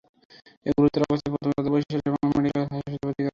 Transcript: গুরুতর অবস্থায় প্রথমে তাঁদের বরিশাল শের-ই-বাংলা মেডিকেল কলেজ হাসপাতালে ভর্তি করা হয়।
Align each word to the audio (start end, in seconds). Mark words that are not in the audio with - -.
গুরুতর 0.75 1.01
অবস্থায় 1.07 1.31
প্রথমে 1.33 1.53
তাঁদের 1.55 1.71
বরিশাল 1.73 1.89
শের-ই-বাংলা 1.93 2.27
মেডিকেল 2.35 2.37
কলেজ 2.37 2.53
হাসপাতালে 2.73 2.99
ভর্তি 3.05 3.21
করা 3.21 3.25
হয়। 3.25 3.29